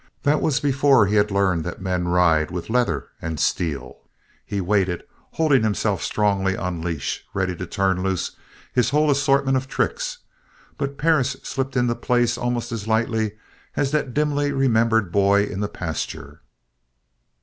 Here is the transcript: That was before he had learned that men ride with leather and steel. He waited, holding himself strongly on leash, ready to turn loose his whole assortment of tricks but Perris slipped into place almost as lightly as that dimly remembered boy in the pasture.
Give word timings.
That 0.23 0.41
was 0.41 0.59
before 0.59 1.05
he 1.05 1.13
had 1.13 1.29
learned 1.29 1.63
that 1.63 1.79
men 1.79 2.07
ride 2.07 2.49
with 2.49 2.71
leather 2.71 3.09
and 3.21 3.39
steel. 3.39 3.99
He 4.43 4.59
waited, 4.59 5.03
holding 5.33 5.61
himself 5.61 6.01
strongly 6.01 6.57
on 6.57 6.81
leash, 6.81 7.23
ready 7.35 7.55
to 7.55 7.67
turn 7.67 8.01
loose 8.01 8.31
his 8.73 8.89
whole 8.89 9.11
assortment 9.11 9.57
of 9.57 9.67
tricks 9.67 10.17
but 10.75 10.97
Perris 10.97 11.35
slipped 11.43 11.77
into 11.77 11.93
place 11.93 12.35
almost 12.35 12.71
as 12.71 12.87
lightly 12.87 13.37
as 13.75 13.91
that 13.91 14.11
dimly 14.15 14.51
remembered 14.51 15.11
boy 15.11 15.43
in 15.43 15.59
the 15.59 15.69
pasture. 15.69 16.41